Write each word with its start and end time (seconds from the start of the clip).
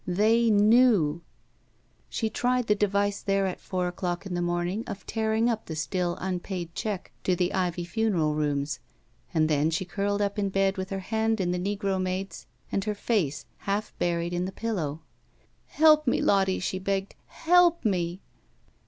They 0.07 0.49
knew! 0.49 1.21
She 2.09 2.27
tried 2.27 2.65
the 2.65 2.73
device 2.73 3.21
there 3.21 3.45
at 3.45 3.59
four 3.61 3.87
o'clock 3.87 4.25
in 4.25 4.33
the 4.33 4.41
morning 4.41 4.83
of 4.87 5.05
tearing 5.05 5.47
up 5.47 5.67
the 5.67 5.75
still 5.75 6.17
unpaid 6.19 6.73
check 6.73 7.03
I02 7.03 7.03
BACK 7.03 7.03
PAY 7.23 7.31
to 7.31 7.35
the 7.35 7.53
Ivy 7.53 7.85
Fimeral 7.85 8.33
Rooms, 8.35 8.79
and 9.31 9.47
then 9.47 9.69
she 9.69 9.85
curled 9.85 10.19
up 10.19 10.39
in 10.39 10.49
bed 10.49 10.75
with 10.77 10.89
her 10.89 11.01
hand 11.01 11.39
in 11.39 11.51
the 11.51 11.59
negro 11.59 12.01
maid's 12.01 12.47
and 12.71 12.83
her 12.85 12.95
face 12.95 13.45
half 13.69 13.93
buried 13.99 14.33
in 14.33 14.45
the 14.45 14.51
pillow. 14.51 15.01
*'Help 15.67 16.07
me, 16.07 16.19
Lottie!" 16.19 16.57
she 16.57 16.79
begged; 16.79 17.13
''help 17.43 17.85
me!" 17.85 18.21